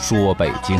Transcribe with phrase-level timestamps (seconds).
[0.00, 0.78] 说北京。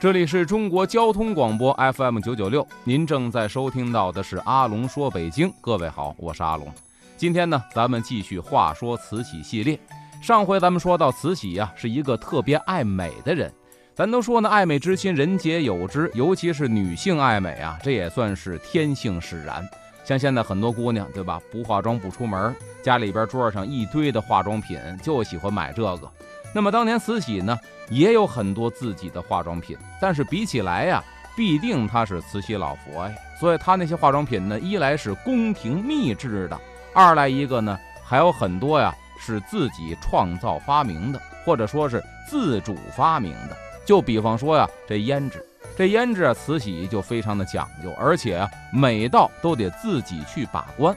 [0.00, 5.52] 这里是中国交通广播 FM 九九六，您正在收听到的是阿龙说北京。
[5.60, 6.72] 各位好，我是阿龙。
[7.16, 9.78] 今天呢，咱们继续话说慈禧系列。
[10.20, 13.52] 上回咱们说到慈禧呀，是一个特别爱美的人。
[13.94, 19.68] 咱都说呢，爱美之心人皆有之，尤其是女性爱美啊，这也算是天性使然。
[20.08, 21.38] 像现在很多姑娘，对吧？
[21.52, 26.10] 不化妆不出门，家里边桌上一堆的化妆品，就喜欢买这个。
[26.54, 27.58] 那么当年慈禧呢，
[27.90, 31.04] 也有很多自己的化妆品，但是比起来呀，
[31.36, 36.58] 必定她是慈禧老佛呀，所以她那些化妆品呢，一来是宫廷秘制的，
[36.94, 43.54] 二来一个呢，还有很多呀是自己创造发明的，或者说是自主发明的。
[43.84, 45.44] 就比方说呀，这胭脂，
[45.78, 50.92] 这胭脂啊，慈禧就非常的讲究，而且啊，每道都得自己去把关。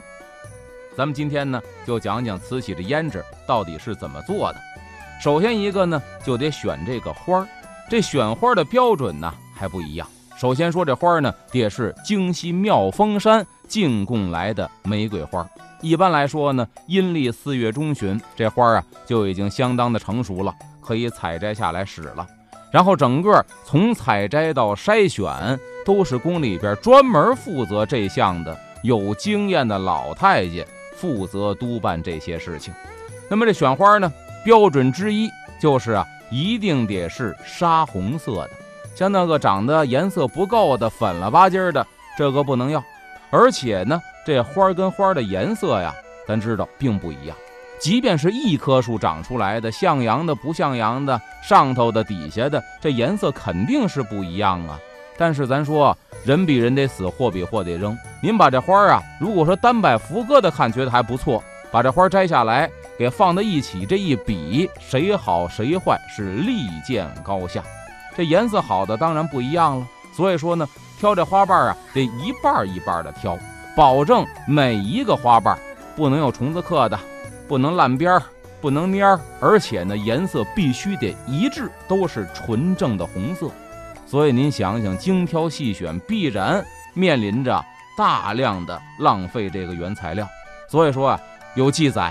[0.96, 4.58] 咱们今天呢，就讲讲慈禧的胭脂到底是怎么做的。
[5.22, 7.48] 首先一个呢，就得选这个花儿，
[7.88, 10.08] 这选花的标准呢还不一样。
[10.36, 15.48] 首先说这花儿呢，得是京西妙峰山进贡来的玫瑰花。
[15.80, 22.26] 一般来说呢，阴历四月中旬，这花儿啊就已经相当的成熟了，可以采摘下来使了。
[22.72, 32.72] 然后整个从采摘到筛选，都是宫里边专门负责这项的有经验的老太监负责督办这些事情。
[33.28, 34.10] 那么这选花呢？
[34.44, 38.50] 标准之一就是啊，一定得是沙红色的，
[38.94, 41.86] 像那个长得颜色不够的粉了吧唧的，
[42.18, 42.82] 这个不能要。
[43.30, 45.94] 而且呢，这花跟花的颜色呀，
[46.26, 47.36] 咱知道并不一样。
[47.82, 54.78] 即便是一棵树长出来的，向阳的、不向阳的，上头的、底下的，这颜色肯定是不一样啊。
[55.18, 57.98] 但是咱说，人比人得死，货比货得扔。
[58.22, 61.42] 您把这花啊，如果说单摆福歌的看，觉得还不错，
[61.72, 62.70] 把这花摘下来。
[62.96, 67.60] 给放在一起，这一比，谁好谁坏是立见高下。
[68.16, 69.86] 这颜色好的当然不一样了。
[70.14, 70.68] 所以说呢，
[71.00, 73.36] 挑这花瓣啊，得一半一半的挑，
[73.76, 75.58] 保证每一个花瓣
[75.96, 76.96] 不能有虫子刻的，
[77.52, 78.22] 不能烂边儿，
[78.62, 83.50] 不能蔫儿，而且呢，颜色必须得一致，都是纯正的红色。
[84.06, 86.64] 所以您想想，精挑细选，必然
[86.94, 87.62] 面临着
[87.94, 90.26] 大量的浪费这个原材料。
[90.66, 91.20] 所以说啊，
[91.54, 92.10] 有记载。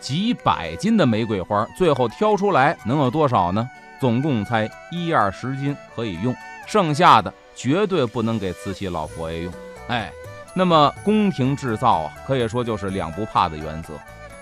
[0.00, 3.66] 几百斤的玫瑰花，最后挑出来能有多少呢？
[3.98, 6.36] 总共才一二十斤可以用，
[6.66, 9.52] 剩下的绝对不能给慈禧老佛爷用。
[9.88, 10.12] 哎，
[10.52, 13.94] 那么宫廷制造啊，可以说就是两不怕的原则。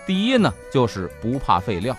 [0.07, 1.97] 第一呢，就是不怕废料，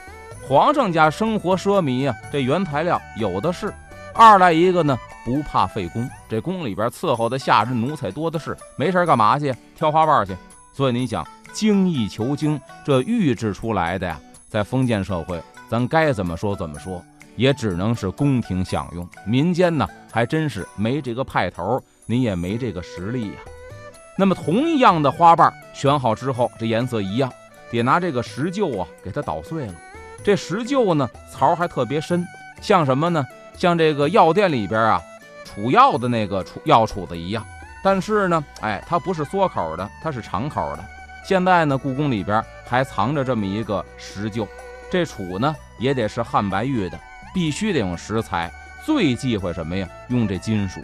[0.48, 3.70] 皇上家生活奢靡呀，这原材料有的是；
[4.14, 9.54] 二来一个呢，不怕费工，这宫里边伺候的下人奴才多的是，没事干嘛去？
[9.76, 10.36] 挑花瓣去。
[10.74, 11.26] 所以您想。
[11.54, 17.02] 精益求精，这预制出来的呀，在封建社会，咱该怎么说怎么说，
[17.38, 19.08] 也只能是宫廷享用。
[19.26, 23.36] 民间呢，还真是没这个派头，您也没这个实力呀。
[24.18, 27.32] 那么，同样的花瓣选好之后，这颜色一样，
[27.70, 29.74] 得拿这个石臼啊，给它捣碎了。
[30.24, 32.26] 这石臼呢，槽还特别深，
[32.62, 33.26] 像什么呢？
[33.56, 35.02] 像这个药店里边啊，
[35.44, 37.46] 储药的那个储药杵子一样。
[37.84, 40.84] 但是呢，哎，它不是缩口的，它是长口的。
[41.24, 44.48] 现在呢，故宫里边还藏着这么一个石臼，
[44.92, 47.00] 这杵呢也得是汉白玉的，
[47.34, 48.52] 必须得用石材。
[48.84, 49.88] 最忌讳什么呀？
[50.10, 50.80] 用这金属，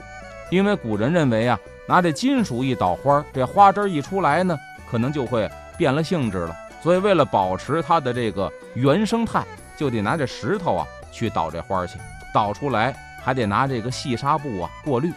[0.49, 4.57] 因为古人认为啊，拿这金属一捣花，这花汁一出来呢，
[4.89, 6.55] 可能就会变了性质了。
[6.81, 9.43] 所以为了保持它的这个原生态，
[9.77, 11.99] 就得拿这石头啊去捣这花儿去，
[12.33, 15.11] 捣出来还得拿这个细纱布啊过滤，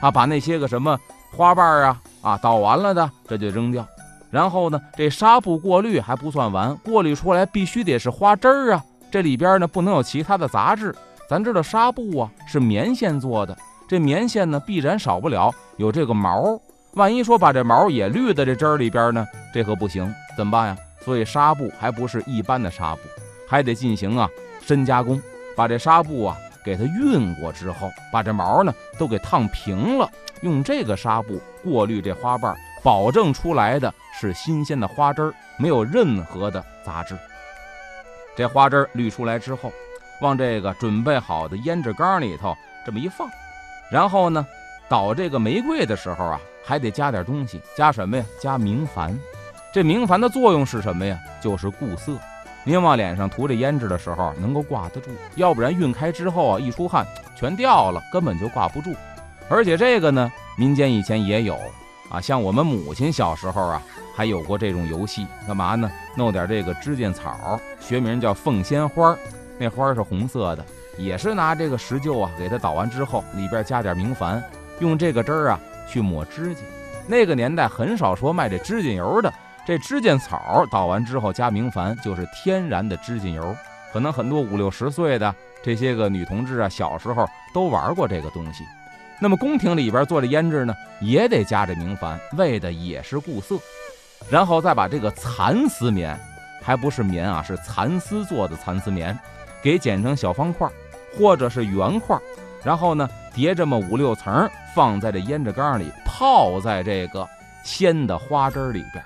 [0.00, 0.98] 啊，把那些个什么
[1.30, 3.86] 花瓣啊啊捣完了的，这就扔掉。
[4.30, 8.82] 然后呢，这纱布过滤还不算完，过滤出来必须得是花汁儿啊！
[9.10, 10.94] 这里边呢不能有其他的杂质。
[11.28, 13.54] 咱知道纱布啊是棉线做的，
[13.86, 16.58] 这棉线呢必然少不了有这个毛。
[16.94, 20.76] 万一说把这毛也滤在这汁儿里边呢，这可不行，怎么办呀？
[21.04, 23.00] 所以纱布还不是一般的纱布，
[23.48, 24.28] 还得进行啊
[24.60, 25.20] 深加工，
[25.56, 30.08] 把这纱布啊给它熨过之后，把这毛呢都给烫平了，
[30.42, 33.92] 用这个纱布过滤这花瓣，保证出来的。
[34.14, 37.16] 是新鲜的花汁儿，没有任何的杂质。
[38.36, 39.72] 这花汁滤出来之后，
[40.20, 42.54] 往这个准备好的胭脂缸里头
[42.84, 43.26] 这么一放，
[43.90, 44.46] 然后呢，
[44.88, 48.24] 捣这个玫瑰的时候啊，还得加点东西，加什么呀？
[48.38, 49.16] 加明矾。
[49.72, 51.18] 这明矾的作用是什么呀？
[51.40, 52.12] 就是固色。
[52.62, 58.94] 您往脸上涂这胭脂的时候能够挂得住，要不然晕开之后啊，一出汗全掉了，根本就挂不住。
[59.48, 61.56] 而且这个呢，民间以前也有
[62.10, 63.82] 啊，像我们母亲小时候啊，
[64.14, 65.90] 还有过这种游戏，干嘛呢？
[66.18, 69.16] 弄点这个知见草，学名叫凤仙花，
[69.56, 70.62] 那花是红色的，
[70.98, 74.38] 也是拿这个石臼啊，给它捣完之后，里边加点明矾，
[74.80, 75.58] 用这个汁儿啊
[75.88, 76.60] 去抹指甲。
[77.06, 79.32] 那个年代很少说卖这指甲油的。
[79.64, 83.56] 这知见草捣完之后加明矾，就是天然的指甲油。
[83.92, 88.64] 可能很多五六十岁的这些个女同志啊，小时候都玩过这个东西。
[89.20, 93.56] 那么宫廷里边做的胭脂呢，也得加这明矾，为的也是固色。
[94.30, 96.18] 然后再把这个蚕丝棉，
[96.62, 99.16] 还不是棉啊，是蚕丝做的蚕丝棉，
[99.62, 100.68] 给剪成小方块
[101.16, 102.18] 或者是圆块，
[102.64, 107.28] 然后呢叠这么五六层，放在这胭脂缸里，泡在这个
[107.62, 109.04] 鲜的花汁里边。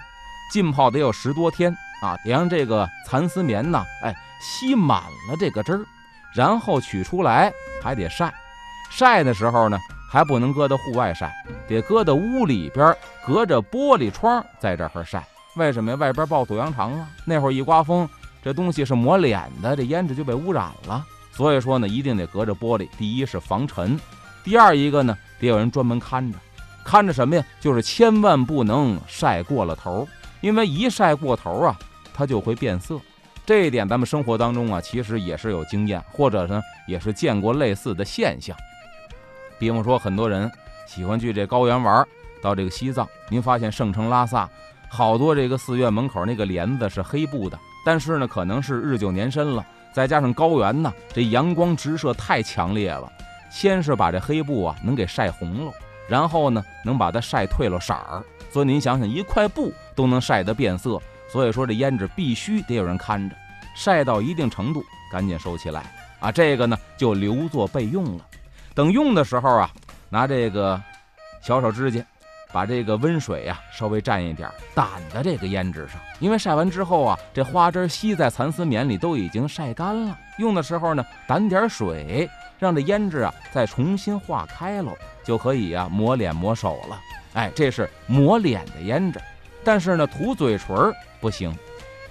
[0.52, 5.84] 浸泡得有十多天啊，得让这个蚕丝棉呢，哎，吸满了这个汁儿，
[6.34, 7.52] 然后取出来
[7.82, 8.32] 还得晒。
[8.90, 9.78] 晒的时候呢，
[10.10, 11.34] 还不能搁到户外晒，
[11.68, 12.96] 得搁到屋里边，
[13.26, 15.26] 隔着玻璃窗在这儿晒。
[15.56, 15.96] 为什么呀？
[15.96, 18.08] 外边暴土扬长啊，那会儿一刮风，
[18.44, 21.04] 这东西是抹脸的，这胭脂就被污染了。
[21.32, 22.88] 所以说呢，一定得隔着玻璃。
[22.96, 23.98] 第一是防尘，
[24.44, 26.38] 第二一个呢，得有人专门看着，
[26.84, 27.44] 看着什么呀？
[27.60, 30.06] 就是千万不能晒过了头。
[30.40, 31.76] 因为一晒过头啊，
[32.14, 33.00] 它就会变色。
[33.44, 38.56] 这一点咱们生活当中啊，其实也是有经验，或者呢也是见过类似的现象。
[39.58, 40.50] 比方说，很多人
[40.86, 42.04] 喜欢去这高原玩，
[42.42, 44.48] 到这个西藏，您发现圣城拉萨
[44.88, 53.10] 好多这个寺院门口那个帘子是黑布的，但是呢，可能是日久年深了，再加上高原呢，这阳光直射太强烈了，
[53.50, 55.72] 先是把这黑布啊能给晒红了，
[56.08, 58.22] 然后呢能把它晒褪了色儿。
[58.50, 61.00] 所以您想想，一块布都能晒得变色，
[61.30, 63.36] 所以说这胭脂必须得有人看着，
[63.74, 64.82] 晒到一定程度
[65.12, 66.32] 赶紧收起来啊！
[66.32, 68.26] 这个呢就留作备用了。
[68.74, 69.70] 等用的时候啊，
[70.08, 70.80] 拿这个
[71.42, 72.00] 小手指甲，
[72.52, 80.16] 把这个温水呀稍微蘸一点，掸在这个胭脂上，因为晒完之后啊，这花汁吸在蚕丝棉里都已经晒干了。
[80.38, 82.28] 用的时候呢，掸点水，
[82.58, 84.92] 让这胭脂啊再重新化开喽，
[85.24, 87.00] 就可以啊抹脸抹手了。
[87.36, 89.20] 哎，这是抹脸的胭脂，
[89.62, 90.74] 但是呢，涂嘴唇
[91.20, 91.54] 不行。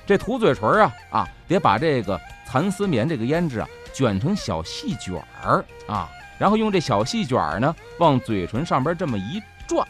[0.05, 6.07] 这涂嘴唇啊啊，得把这个蚕丝棉这个胭脂啊卷成小细卷儿啊，
[6.37, 9.83] 然后用这小细卷儿呢往嘴唇上边这么一转，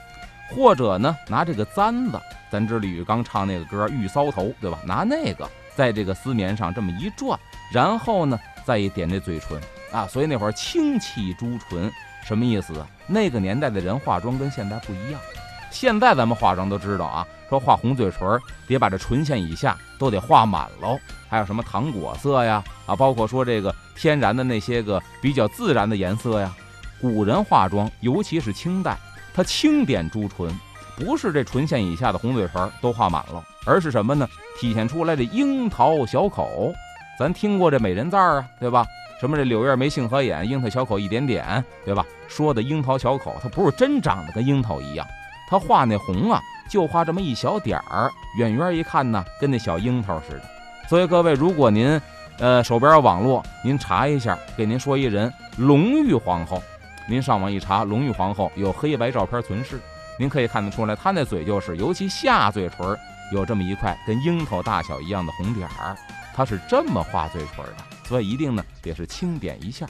[0.51, 2.17] 或者呢拿这个簪子，
[2.49, 4.79] 咱知李玉刚唱那个歌《玉搔头》，对吧？
[4.85, 5.45] 拿那个
[5.75, 7.37] 在这个丝棉上这么一转，
[7.73, 9.59] 然后呢再一点这嘴唇
[9.91, 11.91] 啊，所以那会儿清气朱唇。
[12.25, 12.73] 什么意思？
[13.05, 15.21] 那个年代的人化妆跟现在不一样。
[15.69, 20.97] 现在咱们化妆都知道啊，说画红嘴唇得把这唇线以下都得画满喽。
[21.29, 22.63] 还有什么糖果色呀？
[22.87, 26.51] 啊，包括说这个天然的那些个比较自然的颜色呀。
[26.99, 28.97] 古人化妆，尤其是清代，
[29.33, 30.49] 他轻点朱唇，
[30.95, 34.27] 不是这唇线以下的红嘴唇都画满了，而是什么呢？
[34.59, 36.73] 体现出来的樱桃小口。
[37.17, 38.85] 咱听过这美人赞啊，对吧？
[39.19, 42.05] 什么这柳叶眉、杏核眼、樱桃小口一点点，对吧？
[42.27, 45.07] 说的樱桃小口，它不是真长得跟樱桃一样，
[45.49, 50.41] 它画那红啊，就画这么一小点儿，远远一看呢，跟那小樱桃似的。
[50.89, 51.99] 所以各位，如果您，
[52.39, 56.61] 呃，手边有网络，您查一下，给您说一人隆裕皇后，
[57.07, 59.79] 您上网一查，隆裕皇后有黑白照片存世，
[60.19, 62.95] 您可以看得出来，她那嘴就是，尤其下嘴唇
[63.31, 65.95] 有这么一块跟樱桃大小一样的红点儿，
[66.35, 67.83] 他是这么画嘴唇的。
[68.03, 69.87] 所以一定呢得是轻点一下，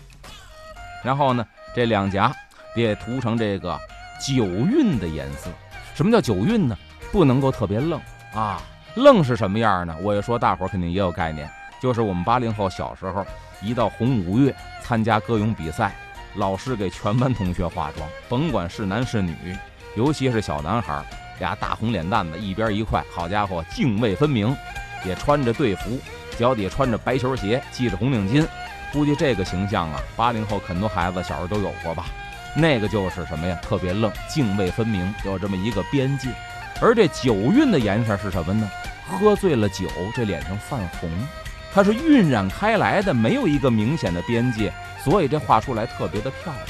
[1.03, 2.33] 然后呢这两颊
[2.73, 3.77] 得涂成这个
[4.25, 5.49] 酒晕的颜色。
[5.93, 6.77] 什么叫酒晕呢？
[7.11, 7.99] 不能够特别愣
[8.33, 8.61] 啊！
[8.95, 9.95] 愣是什么样呢？
[10.01, 11.49] 我一说大伙儿肯定也有概念，
[11.81, 13.25] 就是我们八零后小时候
[13.61, 15.93] 一到红五月参加歌咏比赛，
[16.35, 19.35] 老师给全班同学化妆，甭管是男是女，
[19.95, 21.03] 尤其是小男孩，
[21.39, 24.55] 俩大红脸蛋子一边一块，好家伙，泾渭分明，
[25.05, 25.99] 也穿着队服。
[26.38, 28.46] 脚底穿着白球鞋，系着红领巾，
[28.94, 32.06] 估计这个形象啊，八零后很多孩子小时候都有过吧？
[32.56, 33.60] 那个就是什么呀？
[33.62, 36.30] 特别愣，泾渭分明，有这么一个边界。
[36.82, 38.70] 而这酒晕的颜色是什么呢？
[39.08, 41.10] 喝醉了酒，这脸上泛红，
[41.74, 44.74] 它是晕染开来的，没有一个明显的边界，
[45.04, 46.65] 所以这画出来特别的漂亮。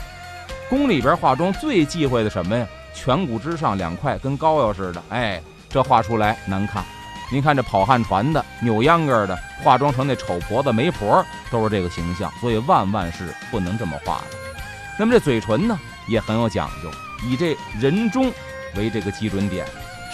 [0.70, 2.68] 宫里边化妆最忌讳的什么呀？
[2.96, 6.84] 颧骨之上两块跟膏药似的，哎，这画出来难看。
[7.32, 14.38] 您看这跑旱船的、扭秧歌的、化妆成那丑婆子、媒婆，都是这个形象，所以万万是不能这么画的。
[14.98, 15.78] 那么这嘴唇呢，
[16.08, 16.92] 也很有讲究，
[17.28, 18.32] 以这人中
[18.76, 19.66] 为这个基准点，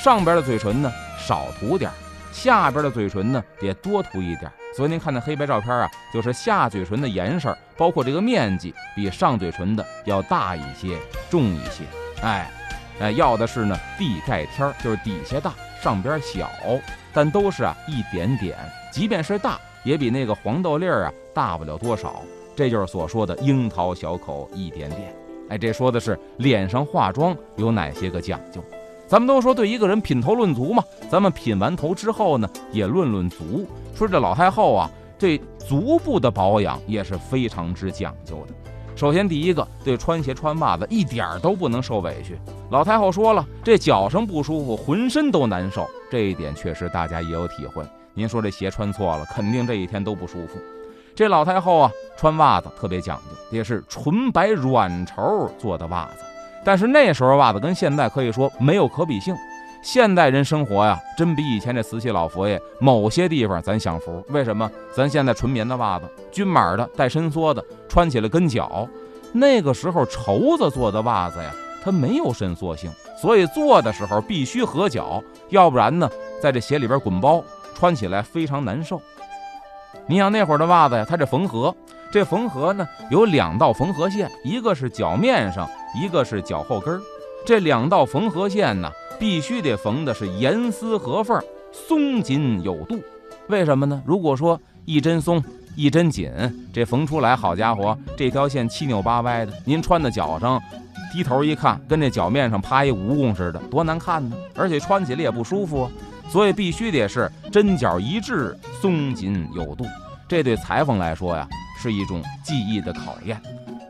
[0.01, 1.91] 上边的嘴唇呢少涂点，
[2.31, 4.51] 下边的嘴唇呢也多涂一点。
[4.75, 10.97] 所以您看那黑白照片啊，就是下嘴唇的颜色，包括这个面积，比上嘴唇的要大一些、
[11.29, 11.83] 重一些。
[12.23, 12.49] 哎，
[13.01, 16.47] 哎，要的是呢地盖天，就是底下大，上边小，
[17.11, 18.55] 但都是啊一点点，
[18.91, 22.21] 即便是大，也比那个黄豆粒儿啊大不了多少。
[22.55, 25.15] 这就是所说的樱桃小口一点点。
[25.49, 28.63] 哎，这说的是脸上化妆有哪些个讲究。
[29.07, 33.67] 咱们都说对一个人品头论足嘛，咱们品完头之后呢，也论论足。
[33.95, 38.70] 说这老太后啊，对足部的保养也是非常之讲究的。
[38.95, 42.37] 首先第一个，对穿鞋穿袜子一点儿都不能受委屈。
[42.69, 47.83] 老太后说了，这脚上不舒服，浑身都难受，这一点确实大家也有体会。
[48.13, 50.59] 您说这鞋穿错了，肯定这一天都不舒服。
[51.15, 56.23] 这老太后啊，穿袜子特别讲究，也是纯白软绸做的袜子。
[56.63, 59.35] 但是那时候袜子跟现在可以说没有可比性，
[59.81, 64.23] 现代人生活呀，真比以前这瓷器老佛爷某些地方咱享福。
[64.29, 64.69] 为什么？
[64.95, 68.87] 咱现在纯棉的袜子，均码的，带伸缩的，穿起来跟脚。
[69.33, 71.51] 那个时候绸子做的袜子呀，
[71.83, 76.09] 它没有伸缩性，所以做的时候必须合脚，要不然呢，
[76.41, 79.01] 在这鞋里边滚包，穿起来非常难受。
[80.05, 81.75] 你想那会儿的袜子呀，它这缝合，
[82.11, 85.67] 这缝合呢有两道缝合线，一个是脚面上。
[85.93, 87.01] 一个是脚后跟儿，
[87.45, 88.89] 这两道缝合线呢，
[89.21, 91.39] 必须得缝的是严丝合缝、
[91.71, 92.99] 松紧有度。
[93.49, 94.01] 为什么呢？
[94.03, 95.43] 如果说一针松
[95.75, 96.31] 一针紧，
[96.73, 100.59] 这缝出来，好家伙，这条线七扭八歪的，您穿在脚上，
[101.13, 104.35] 低头一看，跟这脚面上趴一蜈蚣似的，多难看呢！
[104.55, 105.91] 而且穿起来也不舒服啊。
[106.27, 109.85] 所以必须得是针脚一致、松紧有度。
[110.27, 111.47] 这对裁缝来说呀，
[111.79, 113.39] 是一种技艺的考验。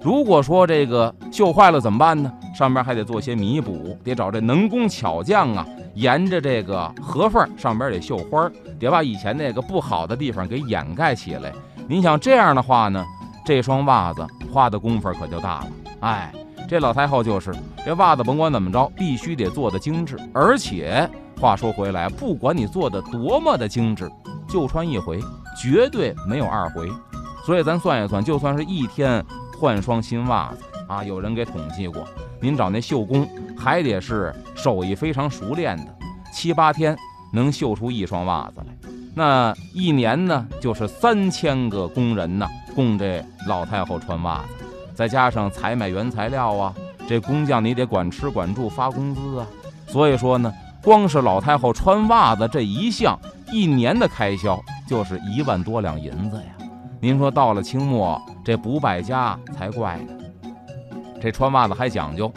[0.03, 2.31] 如果说这个绣坏了怎么办呢？
[2.55, 11.53] 上边还得做些弥补，得找这能工巧匠啊，沿着这个合缝上边得绣花，得把以前那个不好的地方给掩盖起来。
[11.87, 13.05] 您想这样的话呢，
[13.45, 15.67] 这双袜子花的功夫可就大了。
[16.01, 16.33] 哎，
[16.67, 17.53] 这老太后就是
[17.85, 20.17] 这袜子，甭管怎么着，必须得做的精致。
[20.33, 21.07] 而且
[21.39, 24.11] 话说回来，不管你做的多么的精致，
[24.49, 25.19] 就穿一回，
[25.55, 26.89] 绝对没有二回。
[27.45, 29.23] 所以咱算一算，就算是一天。
[29.61, 31.03] 换双新袜子啊！
[31.03, 32.03] 有人给统计过，
[32.39, 35.95] 您找那绣工还得是手艺非常熟练的，
[36.33, 36.97] 七八天
[37.31, 38.89] 能绣出一双袜子来。
[39.13, 44.65] 那一年呢，就是三千个工人呢，供这老太后穿袜子，
[44.95, 46.73] 再加上采买原材料啊，
[47.07, 49.45] 这工匠你得管吃管住发工资啊。
[49.85, 50.51] 所以说呢，
[50.81, 53.15] 光是老太后穿袜子这一项，
[53.51, 56.45] 一年的开销就是一万多两银子呀。
[57.03, 60.13] 您说到了清末，这不败家才怪呢。
[61.19, 62.31] 这穿袜子还讲究，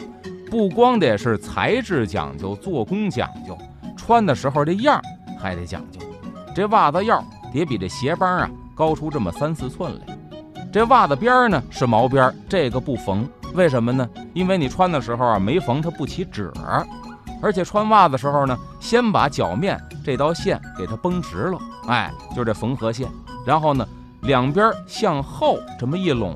[0.49, 3.55] 不光得是材质讲究、做工讲究，
[3.95, 4.99] 穿的时候这样
[5.39, 5.99] 还得讲究。
[6.55, 10.17] 这袜子腰得比这鞋帮啊高出这么三四寸来。
[10.73, 14.09] 这袜子边呢是毛边，这个不缝，为什么呢？
[14.33, 16.51] 因为你穿的时候啊没缝，它不起褶。
[17.39, 23.07] 而且穿袜子时候呢，先把脚面这道线给它绷直了，哎，就是这缝合线，
[23.45, 23.87] 然后呢。
[24.25, 26.35] 两边向后这么一拢，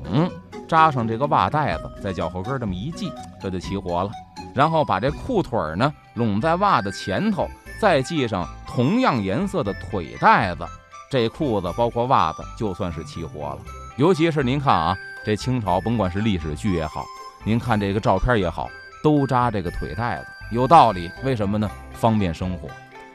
[0.68, 4.10] 扎上这个袜带子，在脚后跟这么一系，这就齐活了。
[4.54, 7.48] 然后把这裤腿呢拢在袜子前头，
[7.80, 10.64] 再系上同样颜色的腿带子，
[11.10, 13.58] 这裤子包括袜子就算是齐活了。
[13.96, 17.04] 尤其是您看啊，这清朝甭管是历史剧也好，
[17.44, 18.68] 您看这个照片也好，
[19.02, 21.10] 都扎这个腿带子，有道理。
[21.24, 21.68] 为什么呢？
[21.92, 22.68] 方便生活。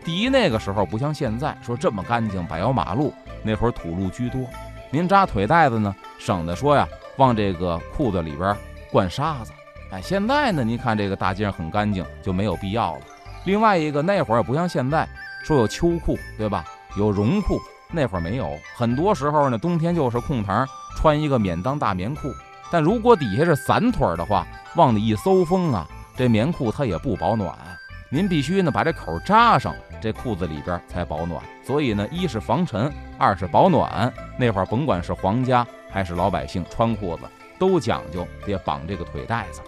[0.04, 4.42] 第一，那个时候不像现在说这么干净，柏油马路，那会儿土路居多。
[4.96, 6.88] 您扎腿带子呢，省得说呀，
[7.18, 8.56] 往这个裤子里边
[8.90, 9.52] 灌沙子。
[9.92, 13.02] 哎，现在呢，您看这个大街上很干净，就没有必要了。
[13.44, 15.06] 另外一个，那会儿也不像现在
[15.44, 16.64] 说有秋裤，对吧？
[16.98, 17.60] 有绒裤，
[17.92, 18.58] 那会儿没有。
[18.74, 22.34] 很多时候呢，冬天就是空堂穿一个免裆大棉裤。
[22.72, 24.48] 但如果底下是散腿的话，
[24.78, 25.86] 往里一搜风啊，
[26.16, 27.54] 这棉裤它也不保暖。
[28.16, 31.44] 您必须呢把这口扎上，这裤子里边才保暖。
[31.62, 34.10] 所以呢，一是防尘，二是保暖。
[34.40, 37.24] 那会儿甭管是皇家还是老百姓穿裤子，
[37.60, 39.60] 都讲究得绑这个腿带子。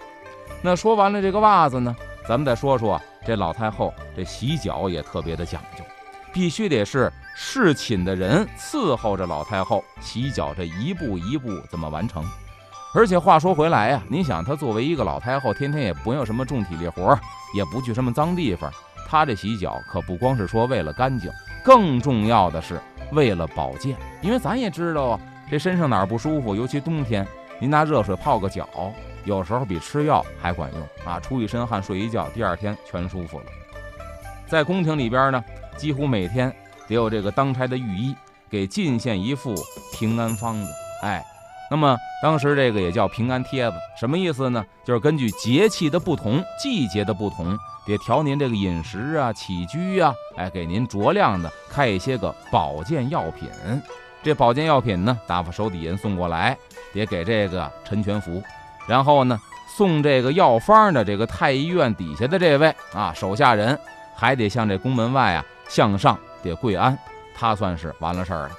[0.62, 1.94] 那说完了这个袜子呢，
[2.26, 5.84] 咱们再说说这老太后这洗脚也特别的讲究，
[6.32, 12.24] 必须得是侍寝的人伺候着老太后洗脚，这一步一步怎么完成？
[12.96, 17.20] 而且话说回来呀，您想她作为一个老太后，天天也不用什么重体力活，
[17.54, 18.72] 也不去什么脏地方，
[19.08, 21.32] 他这洗脚可不光是说为了干净。
[21.64, 22.80] 更重要的是
[23.12, 25.20] 为了保健，因为咱也知道啊，
[25.52, 27.28] 这身上哪儿不舒服，尤其冬天，
[27.60, 28.68] 您拿热水泡个脚，
[29.26, 31.20] 有时候比吃药还管用啊！
[31.20, 33.46] 出一身汗，睡一觉，第二天全舒服了。
[34.48, 35.44] 在宫廷里边呢，
[35.76, 36.50] 几乎每天
[36.88, 38.16] 得有这个当差的御医
[38.50, 39.54] 给进献一副
[39.92, 41.22] 平安方子，哎。
[41.70, 44.66] 那么当时这个也叫平安贴子，什么意思呢？
[44.86, 53.50] 就是根据节气的不同、季节的不同，得调您这个饮食啊、起居啊，哎，给您酌量的开一些个保健药品。
[54.24, 56.58] 这保健药品呢，打发手底人送过来，
[56.94, 58.42] 得给这个陈全福，
[58.88, 59.40] 然后呢，
[59.76, 63.78] 送这个药方的这个太医院底下的这位啊手下人，
[64.16, 66.98] 还得向这宫门外啊向上得跪安，
[67.36, 68.52] 他算是完了事儿了。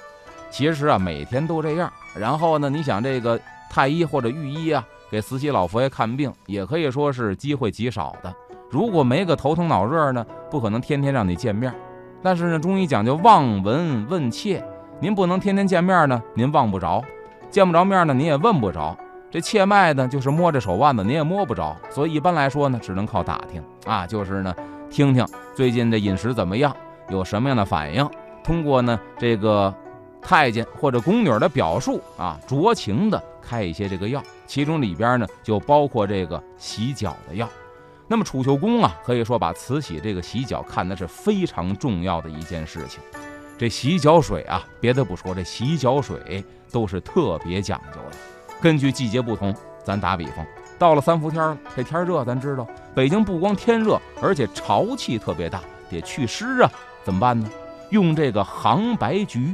[0.49, 1.91] 其实啊，每天都这样。
[2.19, 8.33] 然后呢，你想这个太医或者御医啊，给慈禧老佛爷看病，也可以说是机会极少的。
[8.69, 11.73] 如果没个头疼脑热呢，不可能天天让你见面。
[12.21, 14.63] 但是呢，中医讲究望闻问切，
[14.99, 17.01] 您不能天天见面呢，您望不着；
[17.49, 18.95] 见不着面呢，您也问不着。
[19.31, 21.75] 这切脉呢，就是摸着手腕子，您也摸不着。
[21.89, 24.53] 所以一般来说呢，只能靠打听啊，就是呢，
[24.89, 26.75] 听听最近这饮食怎么样，
[27.07, 28.07] 有什么样的反应，
[28.43, 29.73] 通过呢这个。
[30.21, 37.49] 太监或者宫女的表述啊，酌情的开一些这个药，其中里边呢就包括这个洗脚的药。
[38.07, 42.99] 那么储秀宫啊，可以说把慈禧这个洗脚看的是非常重要的一件事情。
[43.57, 48.17] 这洗脚水啊，别的不说，这洗脚水都是特别讲究的。
[48.61, 50.45] 根据季节不同，咱打比方，
[50.77, 56.71] 到了三伏天这天热，咱知道北京不光天热，而且潮气特别大，得祛湿啊，
[57.03, 57.49] 怎么办呢？
[57.89, 59.53] 用这个杭白菊。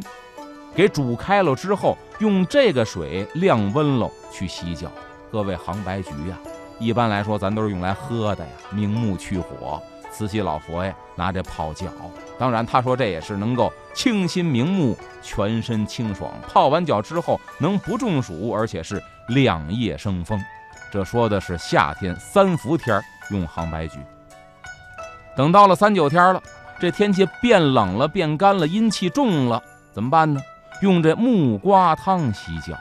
[0.76, 4.92] 给煮开了之后，用这个水晾温了去洗脚。
[5.32, 6.38] 各位杭白菊呀，
[6.80, 9.82] 一般来说咱都是用来喝的呀，明目去火。
[10.12, 11.88] 慈禧老佛爷拿这泡脚，
[12.38, 16.32] 当然他说这也是能够清心明目、全身清爽。
[16.48, 20.40] 泡完脚之后能不中暑，而且是两夜生风。
[20.92, 24.00] 这说的是夏天三伏天用杭白菊。
[25.36, 26.42] 等到了三九天了，
[26.80, 29.62] 这天气变冷了、变干了，阴气重了，
[29.92, 30.40] 怎么办呢？
[30.82, 32.78] 用这木瓜汤洗脚，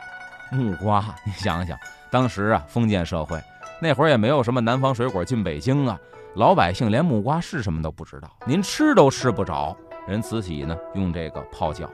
[0.51, 1.79] 木瓜，你想想，
[2.11, 3.41] 当时啊，封建社会
[3.81, 5.97] 那会儿也没有什么南方水果进北京啊，
[6.35, 9.77] 老百姓连木瓜是什么都不知道，您吃都吃不着。
[10.09, 11.89] 人慈禧呢，用这个泡脚，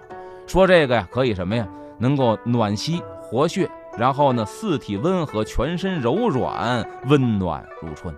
[0.47, 8.13] 说这个呀，可以什么呀，能够暖膝活血，然后呢，四体温和，全身柔软，温暖如春。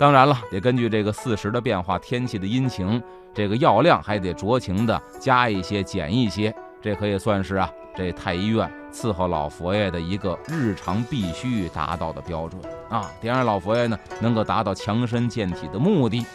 [0.00, 3.00] 当然了，得根据这个四时的变化，天气的阴晴，
[3.32, 6.52] 这个药量还得酌情的加一些，减一些。
[6.82, 16.26] 这可以算是啊，这太医院伺候老佛爷的一个日常必须达到的标准啊，得让老佛爷呢能够达到强身健体的目的，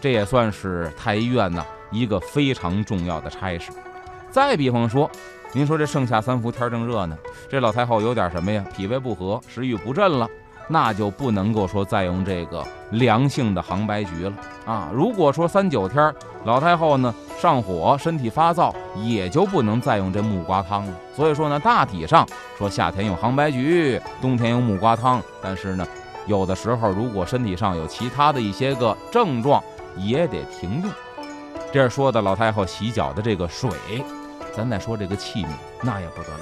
[0.00, 3.72] 这也算是太医院呢一个非常重要的差事。
[4.30, 5.10] 再比方说，
[5.52, 7.16] 您说这盛夏三伏天正热呢，
[7.48, 8.64] 这老太后有点什么呀？
[8.76, 10.28] 脾胃不和，食欲不振了。
[10.66, 14.32] 那就不能够说再用这个凉性的杭白菊了
[14.64, 14.88] 啊！
[14.94, 16.14] 如果说三九天
[16.46, 20.92] 老太后呢上火，身体发燥，也就不能再用这木瓜汤了。
[21.14, 22.26] 所以说呢，大体上
[22.56, 25.22] 说夏天用杭白菊，冬天用木瓜汤。
[25.42, 25.86] 但是呢，
[26.26, 29.62] 有的时候如果身体上有其他的一些个症状，
[29.96, 30.90] 也得停用。
[31.72, 33.70] 这是说的老太后洗脚的这个水，
[34.56, 35.48] 咱再说这个器皿，
[35.82, 36.40] 那也不得了。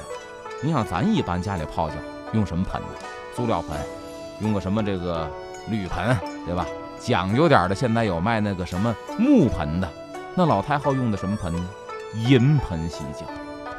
[0.62, 1.94] 你想咱一般家里泡脚
[2.32, 2.88] 用什么盆呢？
[3.34, 3.70] 塑料盆。
[4.40, 5.30] 用个什么这个
[5.68, 6.66] 铝盆，对吧？
[6.98, 9.88] 讲究点的，现在有卖那个什么木盆的。
[10.34, 11.64] 那老太后用的什么盆呢？
[12.14, 13.26] 银盆洗脚。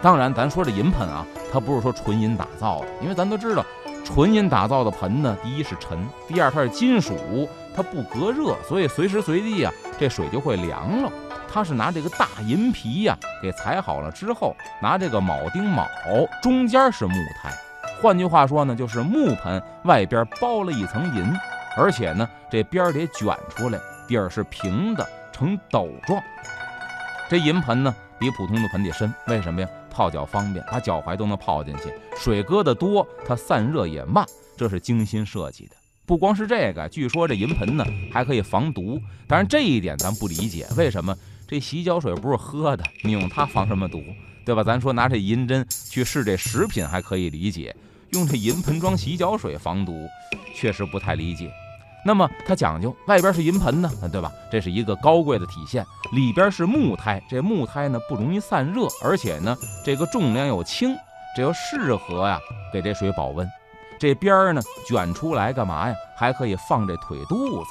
[0.01, 3.65] 当然，咱说这银盆啊，它不是说纯银打造的，因为咱都知道，
[4.03, 11.11] 纯银打造的盆呢，第一是沉，第二它是金属，它不隔热，所以随时随地啊，这水就会凉了。
[11.51, 15.87] 它是拿这个大银皮呀给裁好了之后，拿这个铆钉铆，
[16.41, 17.49] 中间是木胎。
[18.01, 21.33] 换句话说呢，就是木盆外边包了一层银，
[21.77, 26.21] 而且呢，这边得卷出来，底儿是平的，呈斗状。
[27.29, 29.67] 这银盆呢，比普通的盆底深，为什么呀？
[29.91, 31.93] 泡脚方便，把脚踝都能泡进去。
[32.17, 35.75] 水搁的多，它散热也慢，这是精心设计的。
[36.05, 41.13] 不光是这个，据说这银盆呢还可以防毒，但是这一点咱不理解，为什么
[41.45, 44.01] 这洗脚水不是喝的，你用它防什么毒？
[44.45, 44.63] 对吧？
[44.63, 47.75] 咱说拿这银针去试这食品还可以理解。
[48.11, 50.07] 用这银盆装洗脚水防毒，
[50.55, 51.51] 确实不太理解。
[52.05, 54.31] 那么它讲究外边是银盆呢，对吧？
[54.51, 55.85] 这是一个高贵的体现。
[56.11, 60.95] 里边是木胎，这木胎呢不容易散热，而且呢这个重量又轻，
[61.35, 62.39] 这又适合呀
[62.71, 63.49] 给这水保温。
[63.99, 65.95] 这边儿呢卷出来干嘛呀？
[66.15, 67.69] 还可以放这腿肚子。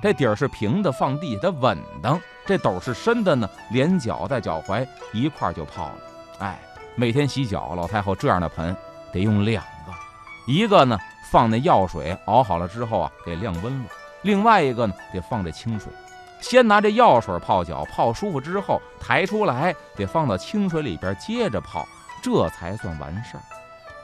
[0.00, 2.20] 这底儿是平的，放地下它稳当。
[2.46, 5.94] 这斗是深的呢，连脚带脚踝一块儿就泡了。
[6.38, 6.58] 哎，
[6.94, 8.76] 每天洗脚，老太后这样的盆
[9.12, 9.92] 得用两个，
[10.46, 10.98] 一个呢
[11.32, 13.86] 放那药水熬好了之后啊，给晾温了；
[14.20, 15.90] 另外一个呢得放这清水。
[16.42, 21.88] 先拿这药水泡脚，泡舒服之后抬出来，得放到清水里边接着泡，
[22.22, 23.42] 这才算完事儿。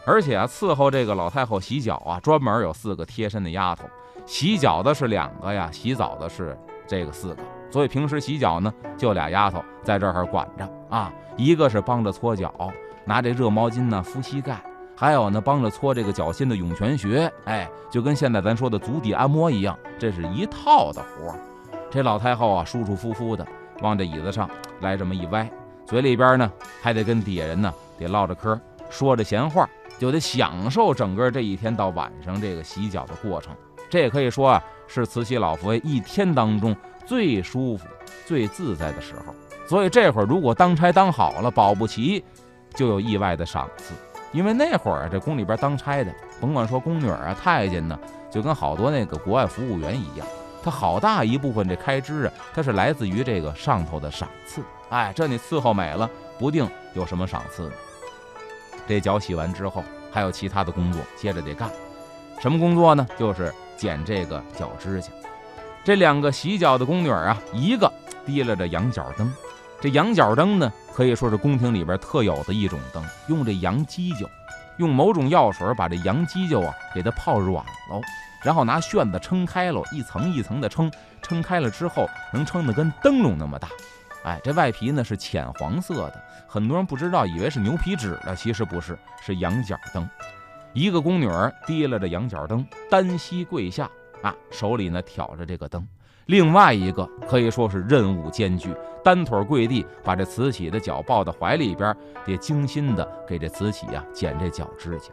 [0.06, 3.84] 而且啊，伺候这个老太后洗脚啊，专门有四个贴身的丫头，
[4.24, 7.42] 洗脚的是两个呀，洗澡的是这个四个。
[7.70, 12.50] 所以平时洗脚呢，就俩丫头在这儿管着啊，一个是帮着搓脚，
[13.04, 14.58] 拿这热毛巾呢敷膝盖，
[15.00, 21.38] 还有呢帮着搓这个脚心的涌泉穴，哎，就跟现在咱说的足底按摩一样，这是一套的活儿。
[21.88, 23.46] 这老太后啊，舒舒服服的
[23.80, 25.48] 往这椅子上来这么一歪，
[25.86, 26.50] 嘴里边呢
[26.82, 28.58] 还得跟底下人呢得唠着嗑，
[28.90, 33.54] 说着闲话，就得享受整个这一天到晚上这个洗脚的过程。
[33.88, 36.74] 这也可以说啊，是慈禧老佛爷一天当中
[37.06, 37.86] 最舒服、
[38.26, 39.32] 最自在的时候。
[39.64, 42.24] 所以这会儿如果当差当好了，保不齐
[42.74, 43.94] 就有意外的赏赐。
[44.38, 47.98] 因为那会儿啊，这宫里边当差的，甭管说宫女啊、太监呢，
[48.30, 50.24] 就跟好多那个国外服务员一样。
[50.62, 54.62] 他好大一部分这开支啊，它是来自于这个上头的赏赐。
[54.90, 57.72] 哎，这你伺候美了，不定有什么赏赐呢。
[58.86, 61.68] 这脚洗完之后，还有其他的工作接着得干。
[62.38, 63.04] 什么工作呢？
[63.18, 65.08] 就是剪这个脚指甲。
[65.82, 67.92] 这两个洗脚的宫女啊，一个
[68.24, 69.32] 提拉着羊角灯。
[69.80, 74.28] 这羊角灯呢，可以说是宫廷里边特有的一种灯，用这羊犄角，
[74.78, 78.00] 用某种药水把这羊犄角啊给它泡软喽。
[78.42, 80.90] 然后拿旋子撑开了，一层一层的撑，
[81.22, 83.68] 撑开了之后能撑得跟灯笼那么大。
[84.24, 90.10] 哎，这外皮呢是浅黄色的，很多人不知道，以为是牛皮纸的，其实不是，是羊角灯。
[90.72, 93.88] 一个宫女儿提拉着羊角灯，单膝跪下
[94.20, 95.80] 啊，手里呢挑着这个灯；
[96.28, 105.10] 另外一个可以说是任务艰巨，单腿跪地，把这慈禧的脚抱到怀里边，得精心的给这慈禧呀剪这脚指甲，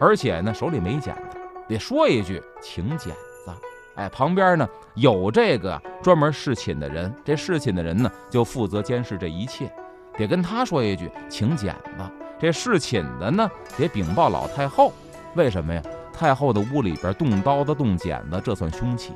[0.00, 1.38] 而且呢手里没剪子。
[1.68, 3.52] 得说一句，请剪子。
[3.94, 9.72] 哎，旁边呢有这个专门侍寝的人，这侍寝的人呢就负责监视这一切，
[10.18, 12.04] 得跟他说一句，请剪子。
[12.40, 13.48] 这侍寝的呢
[13.78, 14.92] 得禀报老太后，
[15.36, 15.80] 为什么呀？
[16.18, 19.12] 太后的屋里边动刀子动剪子，这算凶器。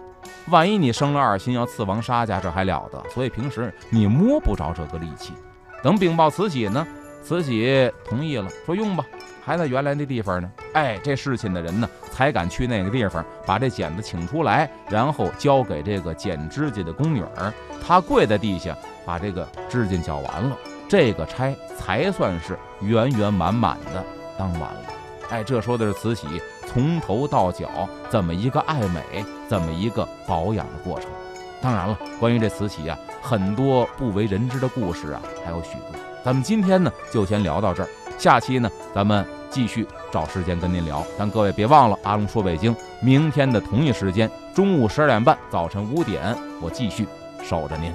[0.51, 3.03] 万一你生了二心要刺王杀家，这还了得？
[3.09, 5.33] 所以平时你摸不着这个利器。
[5.83, 6.87] 等禀报慈禧呢，
[7.23, 9.05] 慈禧同意了，说用吧。
[9.43, 17.53] 还在原来那地方呢，哎，这侍寝的人呢才敢去那个地方把这剪子请出来，然后交给这个剪指甲的宫女儿。
[17.83, 24.05] 她跪在地下把这个指甲绞完了，这个差才算是圆圆满满的
[24.39, 24.85] 当完了。
[25.31, 26.27] 哎，这说的是慈禧
[26.66, 31.09] 从头到脚怎么一个爱美、怎么一个保养的过程。
[31.62, 35.99] 当然了，关于这慈禧啊，很多不为人知的故事啊还有许多。
[36.25, 37.88] 咱们今天呢就先聊到这儿。
[38.19, 41.05] 下期呢，咱们继续找时间跟您聊。
[41.16, 47.07] 但各位别忘了，阿龙说北京，明天的同一时间，中午十二点半，早晨五点，我继续
[47.43, 47.95] 守着您。